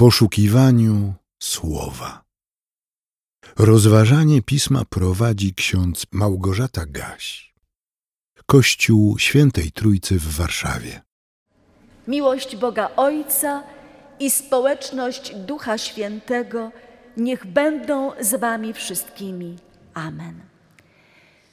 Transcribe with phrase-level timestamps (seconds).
[0.00, 2.24] poszukiwaniu słowa.
[3.58, 7.54] Rozważanie pisma prowadzi ksiądz Małgorzata Gaś.
[8.46, 11.00] Kościół Świętej Trójcy w Warszawie.
[12.08, 13.62] Miłość Boga Ojca
[14.20, 16.72] i społeczność Ducha Świętego
[17.16, 19.56] niech będą z Wami wszystkimi.
[19.94, 20.40] Amen.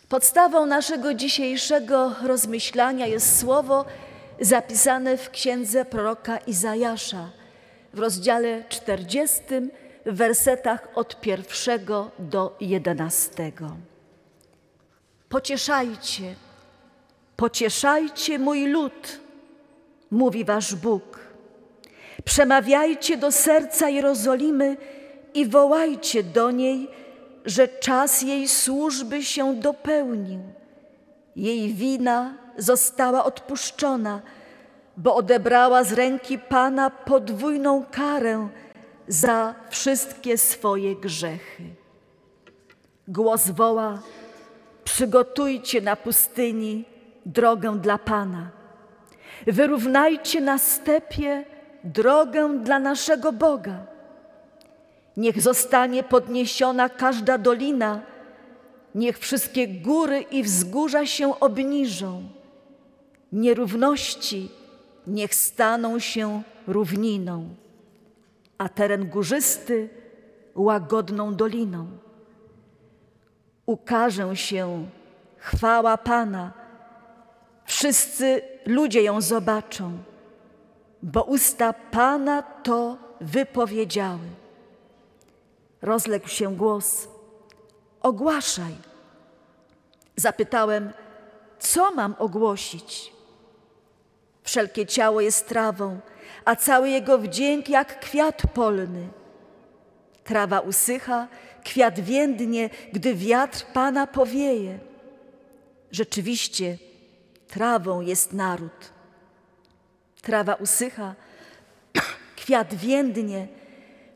[0.09, 3.86] Podstawą naszego dzisiejszego rozmyślania jest słowo
[4.41, 7.36] zapisane w księdze proroka Izajasza
[7.98, 9.41] w rozdziale 40,
[10.05, 13.77] w wersetach od pierwszego do jedenastego.
[15.30, 16.35] Pocieszajcie,
[17.35, 19.20] pocieszajcie mój lud,
[20.12, 21.20] mówi wasz Bóg.
[22.23, 24.77] Przemawiajcie do serca Jerozolimy
[25.34, 26.88] i wołajcie do niej,
[27.45, 30.40] że czas jej służby się dopełnił.
[31.35, 34.21] Jej wina została odpuszczona,
[34.97, 38.49] bo odebrała z ręki Pana podwójną karę
[39.07, 41.63] za wszystkie swoje grzechy.
[43.07, 43.99] Głos woła:
[44.84, 46.85] Przygotujcie na pustyni
[47.26, 48.49] drogę dla Pana.
[49.48, 51.45] Wyrównajcie na stepie
[51.84, 53.85] drogę dla naszego Boga.
[55.17, 58.01] Niech zostanie podniesiona każda dolina,
[58.95, 62.23] niech wszystkie góry i wzgórza się obniżą.
[63.32, 64.50] Nierówności
[65.08, 67.50] niech staną się równiną,
[68.58, 69.90] a teren górzysty
[70.56, 71.88] łagodną doliną.
[73.66, 74.88] Ukaże się
[75.38, 76.53] chwała Pana,
[77.66, 79.97] wszyscy ludzie ją zobaczą,
[81.03, 84.28] bo usta Pana to wypowiedziały.
[85.81, 87.08] Rozległ się głos:
[88.02, 88.75] Ogłaszaj.
[90.16, 90.94] Zapytałem,
[91.59, 93.16] co mam ogłosić?
[94.47, 96.00] Wszelkie ciało jest trawą,
[96.45, 99.07] a cały jego wdzięk jak kwiat polny.
[100.23, 101.28] Trawa usycha,
[101.63, 104.79] kwiat więdnie, gdy wiatr Pana powieje.
[105.91, 106.77] Rzeczywiście,
[107.47, 108.91] trawą jest naród.
[110.22, 111.16] Trawa usycha,
[112.41, 113.47] kwiat więdnie,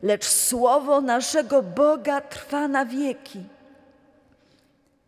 [0.02, 3.44] lecz słowo naszego Boga trwa na wieki.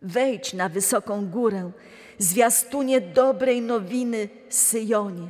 [0.05, 1.71] Wejdź na wysoką górę,
[2.17, 5.27] zwiastunie dobrej nowiny Syjonie.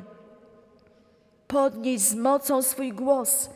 [1.48, 3.50] Podnieś z mocą swój głos,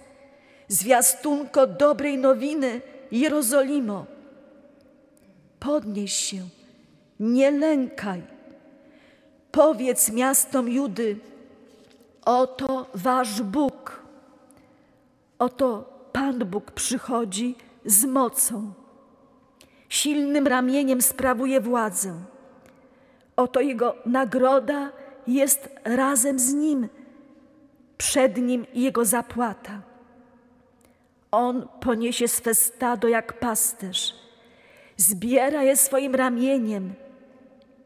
[0.67, 2.81] zwiastunko dobrej nowiny
[3.11, 4.05] Jerozolimo.
[5.59, 6.41] Podnieś się,
[7.19, 8.21] nie lękaj.
[9.51, 11.17] Powiedz miastom Judy,
[12.25, 14.03] oto wasz Bóg.
[15.39, 18.78] Oto Pan Bóg przychodzi z mocą.
[19.89, 22.13] Silnym ramieniem sprawuje władzę.
[23.35, 24.91] Oto Jego nagroda
[25.27, 26.89] jest razem z Nim,
[27.97, 29.81] przed Nim Jego zapłata.
[31.31, 34.15] On poniesie swe stado jak pasterz,
[34.97, 36.93] zbiera je swoim ramieniem,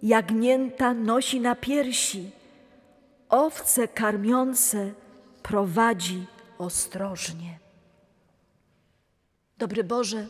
[0.03, 2.31] jagnięta nosi na piersi,
[3.29, 4.91] owce karmiące
[5.43, 6.25] prowadzi
[6.57, 7.59] ostrożnie.
[9.57, 10.27] Dobry Boże,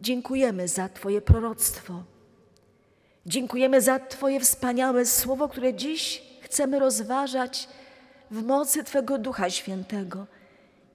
[0.00, 2.02] dziękujemy za Twoje proroctwo.
[3.26, 7.68] Dziękujemy za Twoje wspaniałe słowo, które dziś chcemy rozważać
[8.30, 10.26] w mocy Twego Ducha Świętego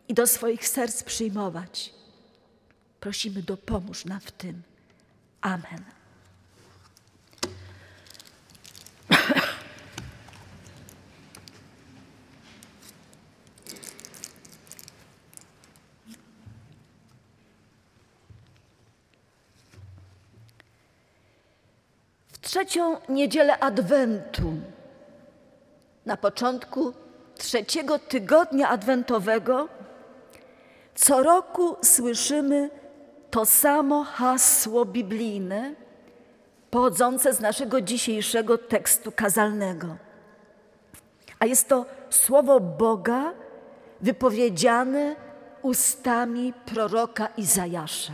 [0.07, 1.93] i do swoich serc przyjmować.
[2.99, 4.61] Prosimy, dopomóż nam w tym.
[5.41, 6.00] Amen.
[22.51, 24.53] Trzecią niedzielę Adwentu,
[26.05, 26.93] na początku
[27.37, 29.69] trzeciego tygodnia adwentowego,
[30.95, 32.69] co roku słyszymy
[33.29, 35.75] to samo hasło biblijne
[36.71, 39.95] pochodzące z naszego dzisiejszego tekstu kazalnego.
[41.39, 43.33] A jest to słowo Boga
[44.01, 45.15] wypowiedziane
[45.61, 48.13] ustami proroka Izajasza.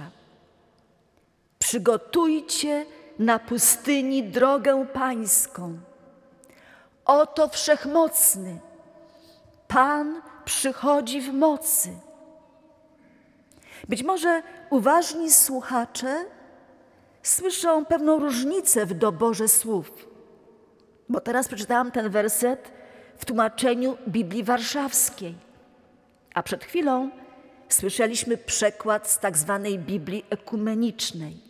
[1.60, 2.86] Przygotujcie
[3.20, 5.78] na pustyni drogę pańską.
[7.06, 8.60] Oto wszechmocny,
[9.68, 11.90] Pan przychodzi w mocy.
[13.90, 16.26] Być może uważni słuchacze
[17.24, 20.08] słyszą pewną różnicę w doborze słów,
[21.10, 22.72] bo teraz przeczytałam ten werset
[23.18, 25.36] w tłumaczeniu Biblii Warszawskiej,
[26.34, 27.10] a przed chwilą
[27.70, 31.47] słyszeliśmy przekład z tak zwanej Biblii ekumenicznej.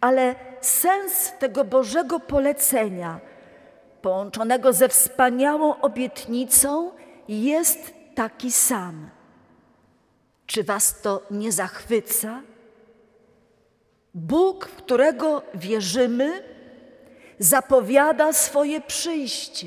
[0.00, 3.20] Ale sens tego Bożego polecenia,
[4.02, 6.90] połączonego ze wspaniałą obietnicą,
[7.28, 9.10] jest taki sam.
[10.46, 12.42] Czy was to nie zachwyca?
[14.14, 16.42] Bóg, w którego wierzymy,
[17.38, 19.66] zapowiada swoje przyjście.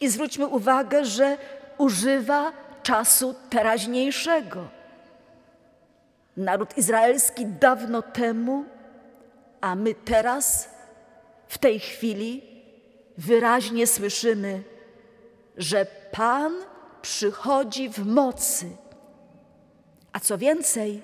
[0.00, 1.38] I zwróćmy uwagę, że
[1.78, 2.52] używa
[2.82, 4.68] czasu teraźniejszego.
[6.36, 8.64] Naród izraelski dawno temu,
[9.64, 10.68] a my teraz,
[11.48, 12.42] w tej chwili,
[13.18, 14.62] wyraźnie słyszymy,
[15.56, 16.52] że Pan
[17.02, 18.66] przychodzi w mocy.
[20.12, 21.02] A co więcej,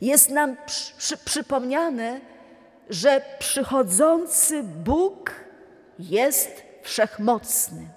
[0.00, 2.20] jest nam przy, przy, przypomniane,
[2.90, 5.30] że przychodzący Bóg
[5.98, 7.88] jest wszechmocny.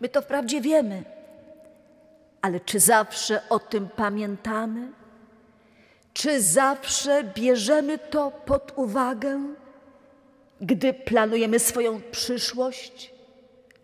[0.00, 1.04] My to wprawdzie wiemy,
[2.42, 4.92] ale czy zawsze o tym pamiętamy?
[6.14, 9.54] Czy zawsze bierzemy to pod uwagę,
[10.60, 13.14] gdy planujemy swoją przyszłość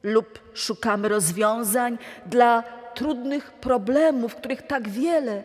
[0.03, 2.63] lub szukamy rozwiązań dla
[2.95, 5.43] trudnych problemów, których tak wiele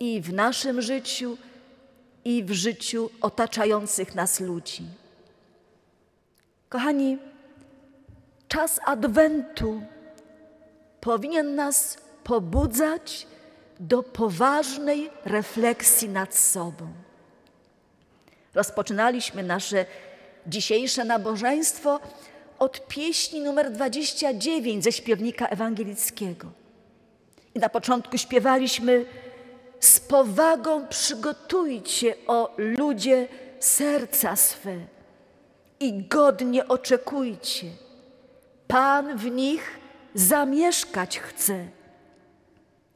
[0.00, 1.38] i w naszym życiu,
[2.24, 4.84] i w życiu otaczających nas ludzi?
[6.68, 7.18] Kochani,
[8.48, 9.82] czas Adwentu
[11.00, 13.26] powinien nas pobudzać
[13.82, 16.88] do poważnej refleksji nad sobą.
[18.54, 19.86] Rozpoczynaliśmy nasze
[20.46, 22.00] dzisiejsze nabożeństwo
[22.58, 26.48] od pieśni numer 29 ze śpiewnika ewangelickiego.
[27.54, 29.04] I na początku śpiewaliśmy
[29.80, 33.28] z powagą przygotujcie o ludzie
[33.60, 34.76] serca swe
[35.80, 37.66] i godnie oczekujcie.
[38.68, 39.78] Pan w nich
[40.14, 41.81] zamieszkać chce.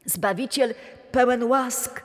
[0.06, 0.74] Zbawiciel
[1.12, 2.02] pełen łask,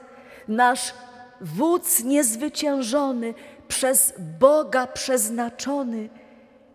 [0.47, 0.93] nasz
[1.41, 3.33] wódz niezwyciężony,
[3.67, 6.09] przez Boga przeznaczony,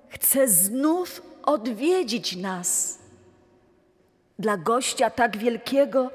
[0.09, 2.99] chce znów odwiedzić nas.
[4.39, 6.11] Dla gościa tak wielkiego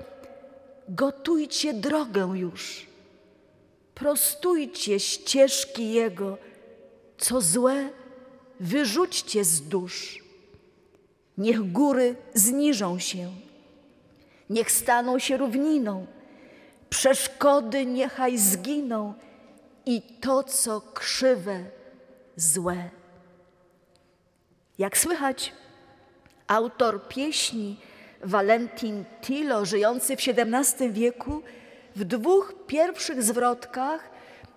[0.89, 2.87] gotujcie drogę już,
[3.95, 6.37] prostujcie ścieżki Jego,
[7.17, 7.89] co złe
[8.59, 10.23] wyrzućcie z dusz.
[11.37, 13.31] Niech góry zniżą się,
[14.51, 16.05] niech staną się równiną,
[16.89, 19.13] przeszkody niechaj zginą
[19.85, 21.63] i to, co krzywe,
[22.35, 22.89] złe.
[24.77, 25.53] Jak słychać,
[26.47, 27.77] autor pieśni
[28.23, 31.41] Valentin Tilo, żyjący w XVII wieku,
[31.95, 34.09] w dwóch pierwszych zwrotkach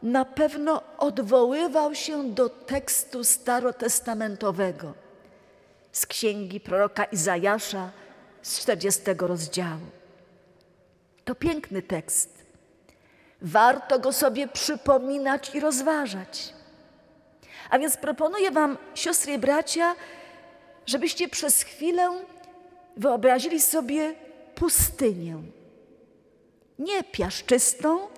[0.03, 4.95] na pewno odwoływał się do tekstu starotestamentowego
[5.93, 7.91] z księgi proroka Izajasza
[8.45, 9.87] z 40 rozdziału.
[11.25, 12.45] To piękny tekst.
[13.43, 16.55] Warto go sobie przypominać i rozważać.
[17.71, 19.95] A więc proponuję Wam, siostry i bracia,
[20.87, 22.11] żebyście przez chwilę
[22.97, 24.15] wyobrazili sobie
[24.55, 25.43] pustynię.
[26.79, 28.09] Nie piaszczystą,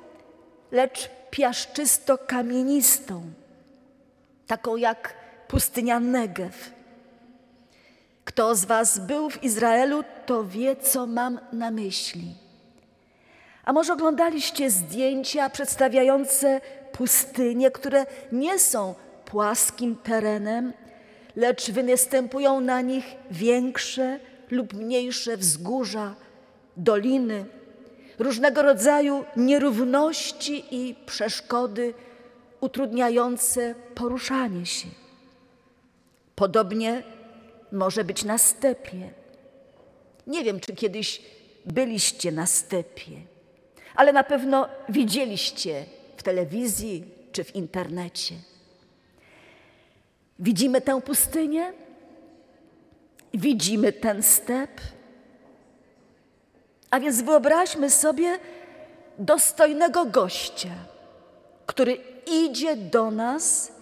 [0.70, 3.20] lecz piaszczysto-kamienistą,
[4.46, 5.14] taką jak
[5.48, 6.75] pustynia Negev.
[8.26, 12.34] Kto z Was był w Izraelu, to wie, co mam na myśli.
[13.64, 16.60] A może oglądaliście zdjęcia przedstawiające
[16.92, 18.94] pustynie, które nie są
[19.24, 20.72] płaskim terenem,
[21.36, 24.20] lecz występują na nich większe
[24.50, 26.14] lub mniejsze wzgórza,
[26.76, 27.44] doliny,
[28.18, 31.94] różnego rodzaju nierówności i przeszkody
[32.60, 34.88] utrudniające poruszanie się.
[36.36, 37.02] Podobnie
[37.72, 39.10] może być na stepie.
[40.26, 41.22] Nie wiem, czy kiedyś
[41.64, 43.12] byliście na stepie,
[43.94, 45.84] ale na pewno widzieliście
[46.16, 48.34] w telewizji czy w internecie.
[50.38, 51.72] Widzimy tę pustynię,
[53.34, 54.80] widzimy ten step.
[56.90, 58.38] A więc wyobraźmy sobie
[59.18, 60.74] dostojnego gościa,
[61.66, 63.75] który idzie do nas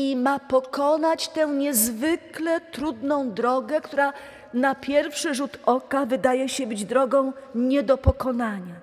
[0.00, 4.12] i ma pokonać tę niezwykle trudną drogę, która
[4.54, 8.74] na pierwszy rzut oka wydaje się być drogą nie do pokonania.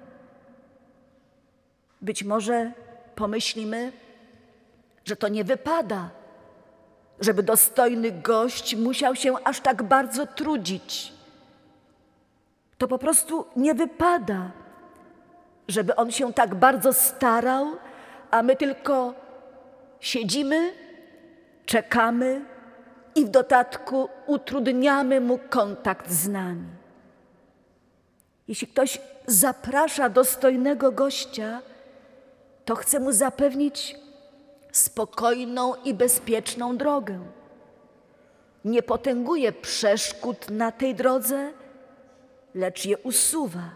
[2.01, 2.71] Być może
[3.15, 3.91] pomyślimy,
[5.05, 6.09] że to nie wypada,
[7.19, 11.13] żeby dostojny gość musiał się aż tak bardzo trudzić.
[12.77, 14.51] To po prostu nie wypada,
[15.67, 17.67] żeby on się tak bardzo starał,
[18.31, 19.13] a my tylko
[19.99, 20.86] siedzimy
[21.67, 22.41] czekamy
[23.15, 26.67] i w dodatku utrudniamy mu kontakt z nami.
[28.47, 31.61] Jeśli ktoś zaprasza dostojnego gościa,
[32.65, 33.95] to chce mu zapewnić
[34.71, 37.19] spokojną i bezpieczną drogę.
[38.65, 41.51] nie potęguje przeszkód na tej drodze,
[42.55, 43.69] lecz je usuwa.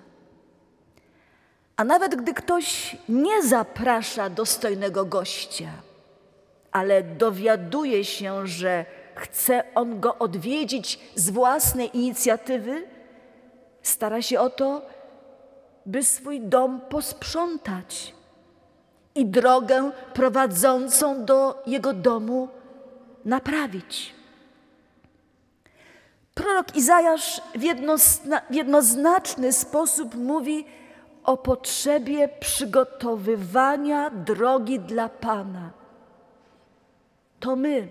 [1.78, 5.72] A nawet gdy ktoś nie zaprasza dostojnego gościa,
[6.72, 8.86] ale dowiaduje się, że
[9.16, 12.88] chce on go odwiedzić z własnej inicjatywy,
[13.84, 14.82] stara się o to,
[15.86, 18.14] by swój dom posprzątać
[19.16, 22.50] i drogę prowadzącą do jego domu
[23.26, 24.14] naprawić.
[26.34, 27.60] Prorok Izajasz w,
[28.50, 30.66] w jednoznaczny sposób mówi
[31.24, 35.81] o potrzebie przygotowywania drogi dla Pana.
[37.42, 37.88] To my,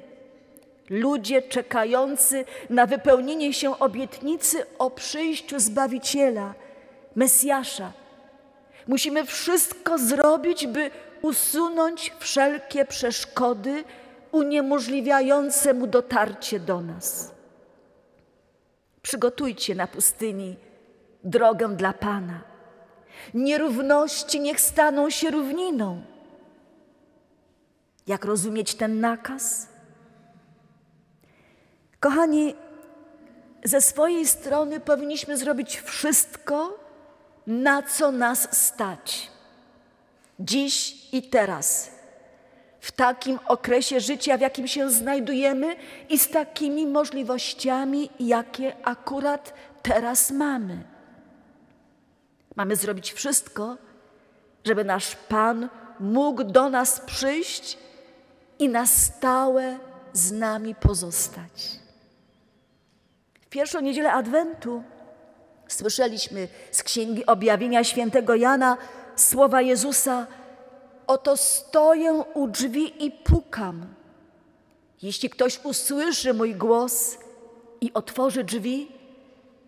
[0.90, 6.54] ludzie czekający na wypełnienie się obietnicy o przyjściu Zbawiciela,
[7.14, 7.92] Mesjasza,
[8.88, 10.90] musimy wszystko zrobić, by
[11.22, 13.84] usunąć wszelkie przeszkody
[14.32, 17.34] uniemożliwiające mu dotarcie do nas.
[19.02, 20.56] Przygotujcie na pustyni
[21.24, 22.40] drogę dla Pana.
[23.34, 26.02] Nierówności niech staną się równiną.
[28.06, 29.68] Jak rozumieć ten nakaz?
[32.00, 32.54] Kochani,
[33.64, 36.78] ze swojej strony powinniśmy zrobić wszystko,
[37.46, 39.30] na co nas stać.
[40.40, 41.90] Dziś i teraz,
[42.80, 45.76] w takim okresie życia, w jakim się znajdujemy
[46.08, 50.84] i z takimi możliwościami, jakie akurat teraz mamy.
[52.56, 53.76] Mamy zrobić wszystko,
[54.64, 55.68] żeby nasz Pan
[56.00, 57.78] mógł do nas przyjść
[58.60, 59.78] i na stałe
[60.12, 61.80] z nami pozostać.
[63.40, 64.82] W pierwszą niedzielę Adwentu
[65.68, 68.76] słyszeliśmy z Księgi Objawienia Świętego Jana
[69.16, 70.26] słowa Jezusa:
[71.06, 73.94] Oto stoję u drzwi i pukam.
[75.02, 77.18] Jeśli ktoś usłyszy mój głos
[77.80, 78.92] i otworzy drzwi,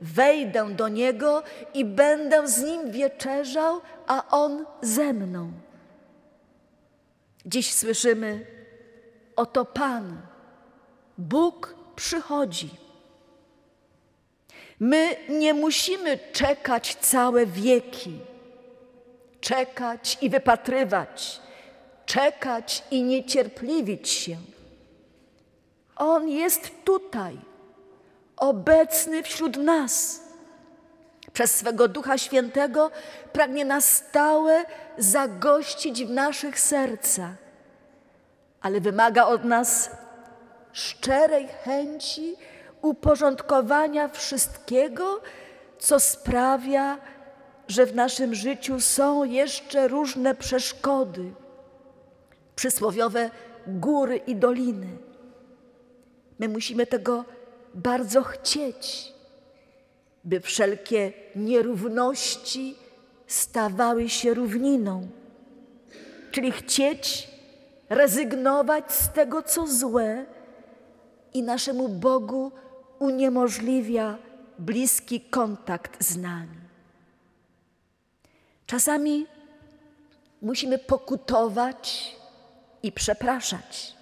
[0.01, 1.43] wejdę do niego
[1.75, 5.53] i będę z nim wieczerzał, a on ze mną.
[7.47, 8.47] Dziś słyszymy:
[9.37, 10.21] Oto Pan,
[11.19, 12.71] Bóg przychodzi.
[14.81, 18.19] My nie musimy czekać całe wieki,
[19.41, 21.41] czekać i wypatrywać,
[22.07, 24.37] czekać i niecierpliwić się.
[25.97, 27.39] On jest tutaj,
[28.37, 30.23] obecny wśród nas.
[31.33, 32.91] Przez swego Ducha Świętego
[33.33, 34.65] pragnie na stałe
[34.99, 37.42] zagościć w naszych sercach,
[38.63, 39.91] ale wymaga od nas
[40.73, 42.37] szczerej chęci
[42.83, 45.21] uporządkowania wszystkiego,
[45.79, 46.99] co sprawia,
[47.69, 51.33] że w naszym życiu są jeszcze różne przeszkody,
[52.57, 53.31] przysłowiowe
[53.67, 54.87] góry i doliny.
[56.39, 57.25] My musimy tego
[57.75, 59.13] bardzo chcieć,
[60.25, 62.75] by wszelkie nierówności
[63.27, 65.09] stawały się równiną,
[66.31, 67.32] czyli chcieć
[67.95, 70.25] rezygnować z tego, co złe
[71.35, 72.53] i naszemu Bogu
[72.99, 74.19] uniemożliwia
[74.59, 76.63] bliski kontakt z nami.
[78.67, 79.27] Czasami
[80.43, 82.17] musimy pokutować
[82.83, 83.95] i przepraszać.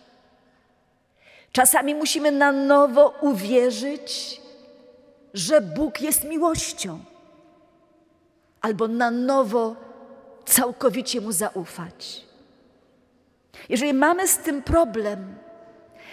[1.53, 4.41] Czasami musimy na nowo uwierzyć,
[5.35, 7.01] że Bóg jest miłością,
[8.61, 9.77] albo na nowo
[10.45, 12.30] całkowicie Mu zaufać.
[13.69, 15.35] Jeżeli mamy z tym problem,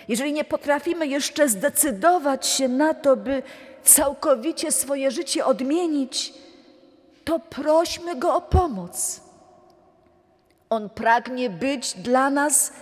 [0.07, 3.43] jeżeli nie potrafimy jeszcze zdecydować się na to, by
[3.83, 6.33] całkowicie swoje życie odmienić,
[7.25, 9.21] to prośmy Go o pomoc.
[10.69, 12.73] On pragnie być dla nas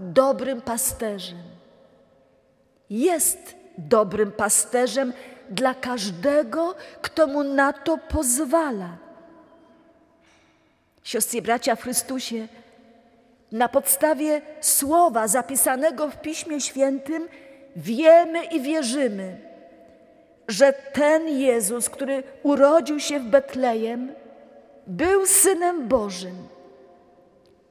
[0.00, 1.38] dobrym pasterzem.
[2.90, 5.12] Jest dobrym pasterzem
[5.50, 8.96] dla każdego, kto mu na to pozwala.
[11.02, 12.48] Siostry bracia w Chrystusie,
[13.52, 17.28] na podstawie słowa zapisanego w Piśmie Świętym
[17.76, 19.40] wiemy i wierzymy,
[20.48, 24.14] że ten Jezus, który urodził się w Betlejem,
[24.86, 26.48] był Synem Bożym.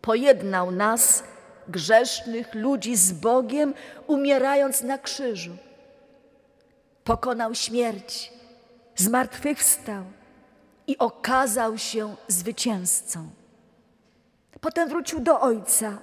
[0.01, 1.23] Pojednał nas,
[1.67, 3.73] grzesznych ludzi, z Bogiem,
[4.07, 5.51] umierając na krzyżu.
[7.03, 8.33] Pokonał śmierć,
[8.95, 10.03] zmartwychwstał
[10.87, 13.40] i okazał się zwycięzcą.
[14.61, 15.97] Potem wrócił do Ojca,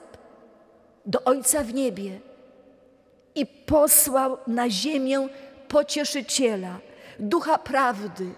[1.06, 2.20] do Ojca w niebie
[3.34, 5.28] i posłał na ziemię
[5.68, 6.78] pocieszyciela,
[7.18, 8.34] ducha prawdy,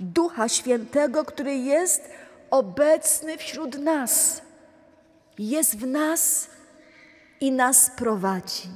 [0.00, 2.10] ducha świętego, który jest
[2.50, 4.42] obecny wśród nas,
[5.38, 6.48] jest w nas
[7.40, 8.68] i nas prowadzi.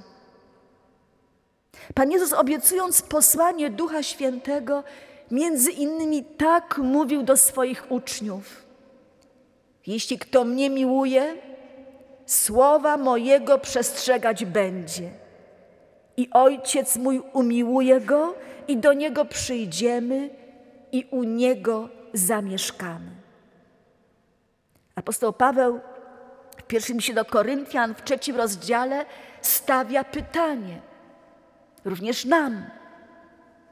[1.95, 4.85] Pan Jezus obiecując posłanie Ducha Świętego,
[5.31, 8.64] między innymi tak mówił do swoich uczniów:
[9.87, 11.37] Jeśli kto mnie miłuje,
[12.27, 15.11] słowa mojego przestrzegać będzie.
[16.17, 18.35] I ojciec mój umiłuje go,
[18.69, 20.31] i do niego przyjdziemy,
[20.93, 23.11] i u niego zamieszkamy.
[24.95, 25.81] Apostoł Paweł
[26.57, 29.07] w pierwszym liście do Koryntian, w trzecim rozdziale,
[29.41, 30.81] stawia pytanie,
[31.85, 32.65] również nam,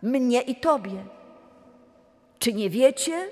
[0.03, 1.05] mnie i Tobie.
[2.39, 3.29] Czy nie wiecie,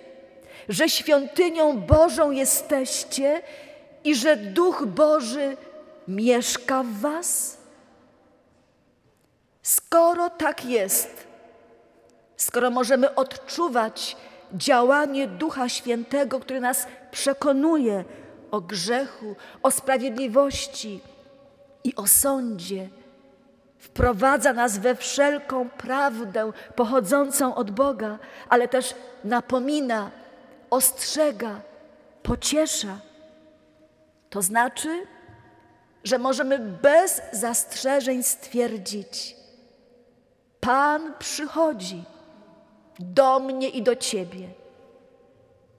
[0.70, 3.42] że świątynią Bożą jesteście
[4.04, 5.56] i że Duch Boży
[6.08, 7.58] mieszka w Was?
[9.62, 11.26] Skoro tak jest,
[12.36, 14.16] skoro możemy odczuwać
[14.54, 18.04] działanie Ducha Świętego, który nas przekonuje
[18.50, 21.00] o grzechu, o sprawiedliwości
[21.84, 22.88] i o sądzie,
[23.78, 30.10] wprowadza nas we wszelką prawdę pochodzącą od Boga, ale też napomina,
[30.70, 31.60] ostrzega,
[32.22, 33.00] pociesza.
[34.30, 35.06] To znaczy,
[36.04, 39.36] że możemy bez zastrzeżeń stwierdzić:
[40.60, 42.04] Pan przychodzi
[42.98, 44.48] do mnie i do Ciebie,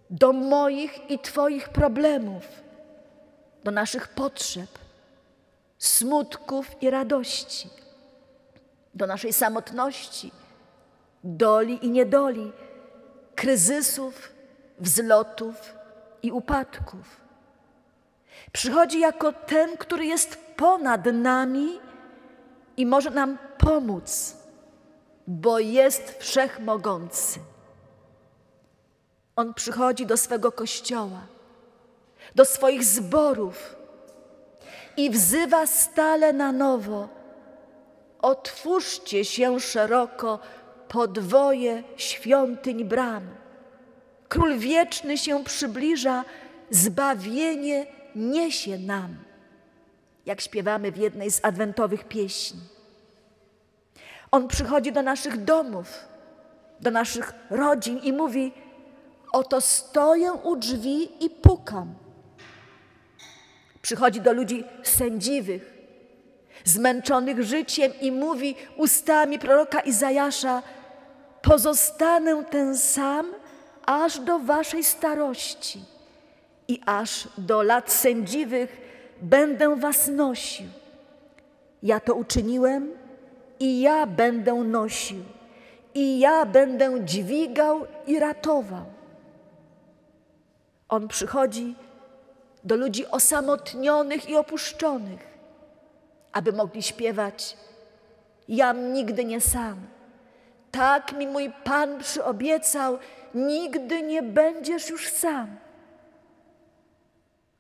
[0.10, 2.44] do moich i Twoich problemów,
[3.64, 4.70] do naszych potrzeb,
[5.78, 7.70] smutków i radości,
[8.94, 10.32] do naszej samotności,
[11.24, 12.52] doli i niedoli,
[13.36, 14.30] kryzysów,
[14.82, 15.74] wzlotów
[16.24, 17.22] i upadków.
[18.52, 21.80] Przychodzi jako ten, który jest ponad nami
[22.78, 24.36] i może nam pomóc,
[25.28, 27.40] bo jest wszechmogący.
[29.36, 31.22] On przychodzi do swego kościoła,
[32.36, 33.76] do swoich zborów
[34.98, 37.10] i wzywa stale na nowo:
[38.22, 40.40] Otwórzcie się szeroko
[40.88, 43.41] podwoje świątyń bram.
[44.32, 46.26] Król wieczny się przybliża,
[46.70, 49.16] zbawienie niesie nam,
[50.26, 52.60] jak śpiewamy w jednej z adwentowych pieśni.
[54.32, 55.88] On przychodzi do naszych domów,
[56.80, 58.54] do naszych rodzin i mówi:
[59.32, 61.94] Oto stoję u drzwi i pukam.
[63.82, 65.74] Przychodzi do ludzi sędziwych,
[66.64, 70.64] zmęczonych życiem i mówi ustami proroka Izajasza:
[71.42, 73.41] Pozostanę ten sam
[73.86, 75.84] aż do waszej starości
[76.68, 78.82] i aż do lat sędziwych
[79.22, 80.68] będę was nosił.
[81.84, 82.92] Ja to uczyniłem
[83.60, 85.24] i ja będę nosił,
[85.94, 88.86] i ja będę dźwigał i ratował.
[90.90, 91.76] On przychodzi
[92.64, 95.28] do ludzi osamotnionych i opuszczonych,
[96.32, 97.58] aby mogli śpiewać:
[98.48, 99.76] Jam nigdy nie sam.
[100.72, 102.98] Tak mi mój Pan przyobiecał,
[103.36, 105.58] nigdy nie będziesz już sam.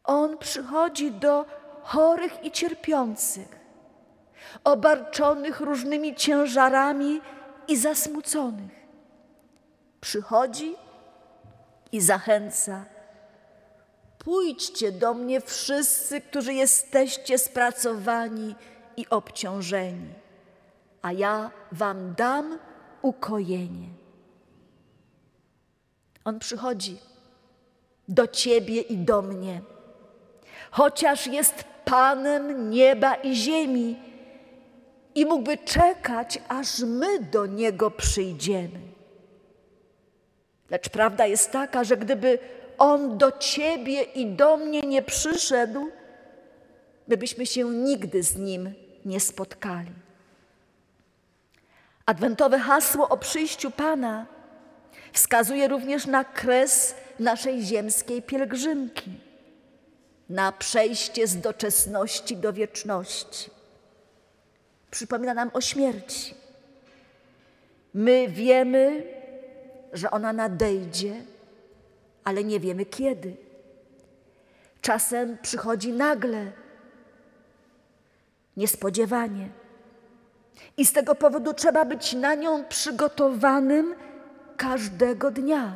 [0.04, 1.46] On przychodzi do
[1.82, 3.60] chorych i cierpiących,
[4.64, 7.22] obarczonych różnymi ciężarami
[7.68, 8.82] i zasmuconych.
[10.02, 10.76] Przychodzi
[11.92, 12.86] i zachęca
[14.24, 18.56] Pójdźcie do mnie wszyscy, którzy jesteście spracowani
[18.98, 20.14] i obciążeni,
[21.02, 22.60] a ja wam dam
[23.02, 23.88] ukojenie.
[26.26, 26.98] On przychodzi
[28.08, 29.62] do ciebie i do mnie,
[30.72, 34.00] chociaż jest Panem nieba i ziemi
[35.16, 38.80] i mógłby czekać, aż my do Niego przyjdziemy.
[40.70, 42.40] Lecz prawda jest taka, że gdyby
[42.78, 45.88] on do ciebie i do mnie nie przyszedł,
[47.08, 48.74] my byśmy się nigdy z Nim
[49.06, 49.92] nie spotkali.
[52.06, 54.26] Adwentowe hasło o przyjściu Pana
[55.13, 59.12] wskazuje również na kres naszej ziemskiej pielgrzymki,
[60.30, 63.52] na przejście z doczesności do wieczności.
[64.91, 66.36] Przypomina nam o śmierci.
[67.93, 69.04] My wiemy,
[69.93, 71.13] że ona nadejdzie,
[72.24, 73.36] ale nie wiemy kiedy.
[74.82, 76.52] Czasem przychodzi nagle,
[78.58, 79.50] niespodziewanie.
[80.78, 83.95] I z tego powodu trzeba być na nią przygotowanym
[84.62, 85.74] każdego dnia.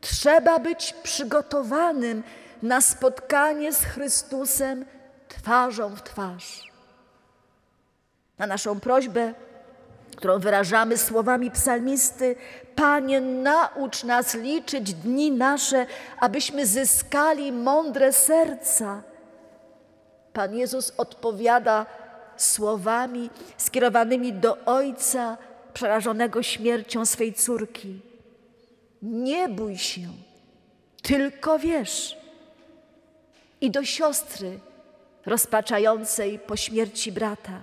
[0.00, 2.22] Trzeba być przygotowanym
[2.62, 4.84] na spotkanie z Chrystusem
[5.28, 6.72] twarzą w twarz.
[8.38, 9.34] Na naszą prośbę
[10.16, 12.36] którą wyrażamy słowami psalmisty:
[12.76, 15.86] Panie, naucz nas liczyć dni nasze,
[16.20, 19.02] abyśmy zyskali mądre serca.
[20.32, 21.86] Pan Jezus odpowiada
[22.36, 25.36] słowami skierowanymi do ojca
[25.78, 28.00] przerażonego śmiercią swej córki.
[29.02, 30.08] Nie bój się,
[31.02, 32.16] tylko wiesz.
[33.60, 34.58] I do siostry
[35.26, 37.60] rozpaczającej po śmierci brata.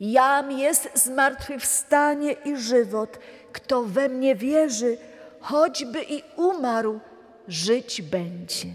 [0.00, 3.18] Jam jest zmartwychwstanie i żywot.
[3.52, 4.98] Kto we mnie wierzy,
[5.40, 7.00] choćby i umarł,
[7.48, 8.68] żyć będzie.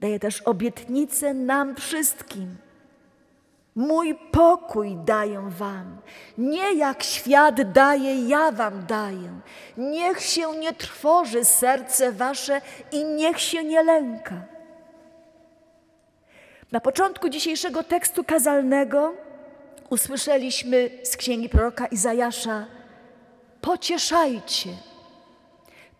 [0.00, 2.56] Daje też obietnicę nam wszystkim.
[3.74, 5.98] Mój pokój daję wam,
[6.38, 9.40] nie jak świat daje, ja wam daję.
[9.76, 12.60] Niech się nie trwoży serce wasze
[12.92, 14.42] i niech się nie lęka.
[16.72, 19.14] Na początku dzisiejszego tekstu kazalnego
[19.90, 22.66] usłyszeliśmy z księgi proroka Izajasza:
[23.60, 24.70] Pocieszajcie,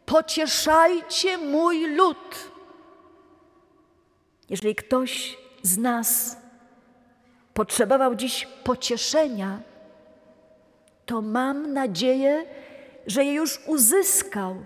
[0.06, 2.50] pocieszajcie mój lud.
[4.48, 6.36] Jeżeli ktoś z nas
[7.54, 9.60] potrzebował dziś pocieszenia,
[11.06, 12.44] to mam nadzieję,
[13.06, 14.56] że je już uzyskał,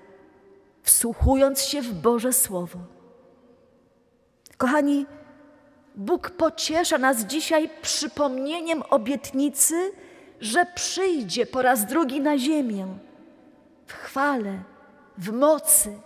[0.83, 2.79] wsłuchując się w Boże Słowo.
[4.57, 5.07] Kochani,
[5.95, 9.93] Bóg pociesza nas dzisiaj przypomnieniem obietnicy,
[10.41, 12.87] że przyjdzie po raz drugi na ziemię
[13.87, 14.63] w chwale,
[15.19, 15.99] w mocy,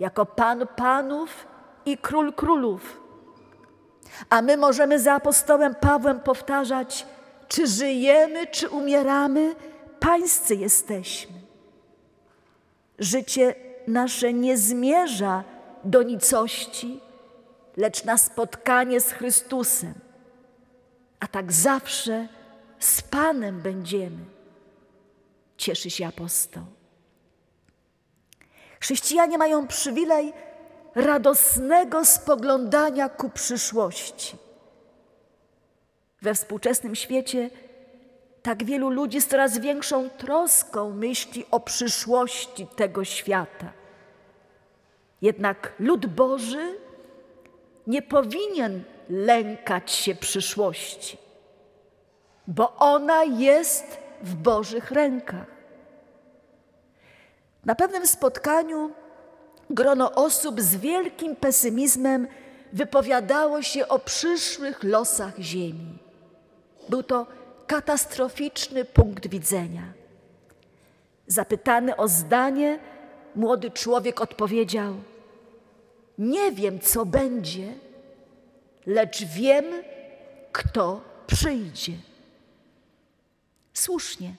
[0.00, 1.46] jako Pan Panów
[1.86, 3.05] i Król Królów.
[4.30, 7.06] A my możemy za apostołem Pawłem powtarzać:
[7.48, 9.54] czy żyjemy, czy umieramy,
[10.00, 11.36] pańscy jesteśmy.
[12.98, 13.54] Życie
[13.86, 15.44] nasze nie zmierza
[15.84, 17.00] do nicości,
[17.76, 19.94] lecz na spotkanie z Chrystusem.
[21.20, 22.28] A tak zawsze
[22.78, 24.24] z Panem będziemy.
[25.56, 26.62] Cieszy się apostoł.
[28.80, 30.32] Chrześcijanie mają przywilej
[30.96, 34.36] radosnego spoglądania ku przyszłości.
[36.22, 37.50] We współczesnym świecie
[38.42, 43.72] tak wielu ludzi z coraz większą troską myśli o przyszłości tego świata.
[45.22, 46.78] Jednak lud Boży
[47.86, 51.18] nie powinien lękać się przyszłości,
[52.46, 55.46] bo ona jest w Bożych rękach.
[57.64, 58.90] Na pewnym spotkaniu
[59.70, 62.28] grono osób z wielkim pesymizmem
[62.72, 65.98] wypowiadało się o przyszłych losach Ziemi.
[66.88, 67.26] Był to
[67.66, 69.82] katastroficzny punkt widzenia.
[71.26, 72.78] Zapytany o zdanie,
[73.34, 74.94] młody człowiek odpowiedział:
[76.18, 77.72] Nie wiem, co będzie,
[78.86, 79.64] lecz wiem,
[80.52, 81.92] kto przyjdzie.
[83.74, 84.34] Słusznie.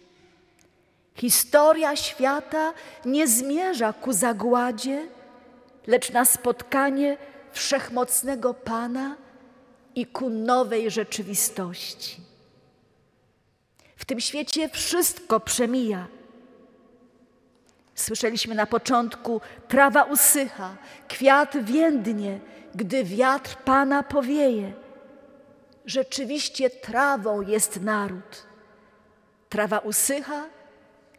[1.16, 2.74] Historia świata
[3.06, 5.08] nie zmierza ku zagładzie,
[5.88, 7.18] lecz na spotkanie
[7.52, 9.16] wszechmocnego Pana
[9.96, 12.22] i ku nowej rzeczywistości.
[13.96, 16.08] W tym świecie wszystko przemija.
[17.96, 22.40] Słyszeliśmy na początku: trawa usycha, kwiat więdnie,
[22.76, 24.74] gdy wiatr Pana powieje.
[25.86, 28.48] Rzeczywiście trawą jest naród.
[29.50, 30.46] Trawa usycha,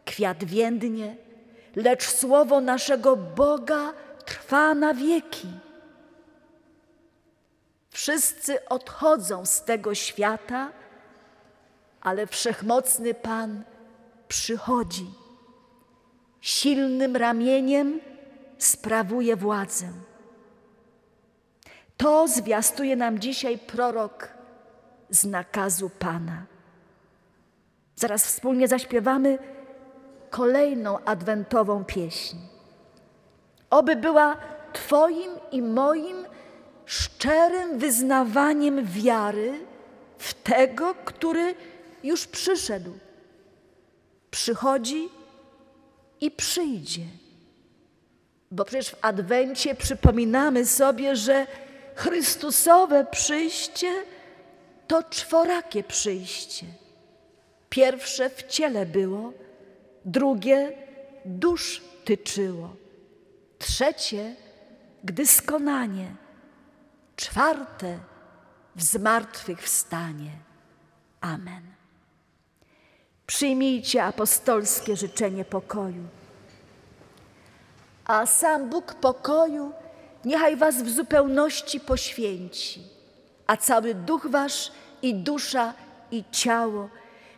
[0.05, 1.15] kwiat więdnie,
[1.75, 3.93] lecz słowo naszego Boga
[4.29, 5.47] trwa na wieki.
[7.89, 10.71] Wszyscy odchodzą z tego świata,
[12.01, 13.63] ale wszechmocny Pan
[14.27, 15.11] przychodzi.
[16.41, 17.99] Silnym ramieniem
[18.57, 19.87] sprawuje władzę.
[21.97, 24.29] To zwiastuje nam dzisiaj prorok
[25.09, 26.45] z nakazu Pana.
[27.95, 29.37] Zaraz wspólnie zaśpiewamy
[30.29, 32.37] kolejną adwentową pieśń.
[33.69, 34.37] Oby była
[34.73, 36.25] Twoim i moim
[36.85, 39.59] szczerym wyznawaniem wiary
[40.17, 41.55] w tego, który
[42.03, 42.91] już przyszedł.
[44.31, 45.09] Przychodzi
[46.21, 47.05] i przyjdzie.
[48.51, 51.47] Bo przecież w Adwencie przypominamy sobie, że
[51.95, 53.91] Chrystusowe przyjście
[54.87, 56.65] to czworakie przyjście.
[57.69, 59.33] Pierwsze w ciele było,
[60.05, 60.71] drugie
[61.25, 62.69] dusz tyczyło,
[63.59, 64.35] trzecie
[65.03, 66.15] gdy skonanie,
[67.15, 67.99] czwarte
[68.75, 70.31] w zmartwychwstanie.
[71.21, 71.61] Amen.
[73.27, 76.03] Przyjmijcie apostolskie życzenie pokoju.
[78.05, 79.71] A sam Bóg pokoju
[80.25, 82.83] niechaj was w zupełności poświęci,
[83.47, 85.73] a cały duch wasz i dusza
[86.11, 86.89] i ciało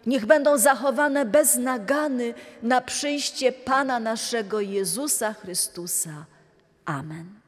[0.06, 2.34] niech będą zachowane bez nagany
[2.64, 6.26] na przyjście Pana naszego Jezusa Chrystusa.
[6.86, 7.42] Amen.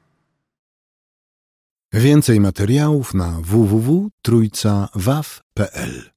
[1.94, 6.13] Więcej materiałów na www.trójcawaw.pl